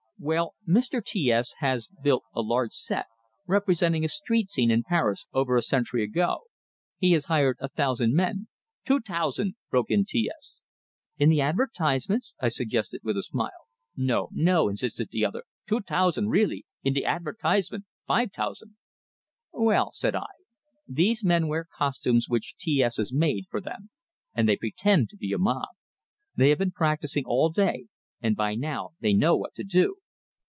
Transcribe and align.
"Well, 0.23 0.53
Mr. 0.67 1.03
T 1.03 1.31
S 1.31 1.55
has 1.61 1.89
built 2.03 2.21
a 2.35 2.43
large 2.43 2.73
set, 2.73 3.07
representing 3.47 4.05
a 4.05 4.07
street 4.07 4.49
scene 4.49 4.69
in 4.69 4.83
Paris 4.83 5.25
over 5.33 5.55
a 5.55 5.63
century 5.63 6.03
ago. 6.03 6.41
He 6.99 7.13
has 7.13 7.25
hired 7.25 7.57
a 7.59 7.69
thousand 7.69 8.13
men" 8.13 8.47
"Two 8.87 8.99
tousand!" 8.99 9.55
broke 9.71 9.89
in 9.89 10.05
T 10.05 10.29
S. 10.31 10.61
"In 11.17 11.29
the 11.29 11.41
advertisements?" 11.41 12.35
I 12.39 12.49
suggested, 12.49 13.01
with 13.03 13.17
a 13.17 13.23
smile. 13.23 13.67
"No, 13.97 14.29
no," 14.31 14.69
insisted 14.69 15.09
the 15.09 15.25
other. 15.25 15.41
"Two 15.67 15.79
tousand, 15.81 16.29
really. 16.29 16.67
In 16.83 16.93
de 16.93 17.03
advertisements, 17.03 17.87
five 18.05 18.31
tousand." 18.31 18.75
"Well," 19.51 19.89
said 19.91 20.13
I, 20.15 20.27
"these 20.87 21.23
men 21.23 21.47
wear 21.47 21.65
costumes 21.75 22.29
which 22.29 22.55
T 22.59 22.83
S 22.83 22.97
has 22.97 23.09
had 23.09 23.17
made 23.17 23.45
for 23.49 23.59
them, 23.59 23.89
and 24.35 24.47
they 24.47 24.55
pretend 24.55 25.09
to 25.09 25.17
be 25.17 25.33
a 25.33 25.39
mob. 25.39 25.69
They 26.35 26.49
have 26.49 26.59
been 26.59 26.69
practicing 26.71 27.23
all 27.25 27.49
day, 27.49 27.85
and 28.21 28.35
by 28.35 28.53
now 28.53 28.91
they 28.99 29.13
know 29.13 29.35
what 29.35 29.55
to 29.55 29.63
do. 29.63 29.95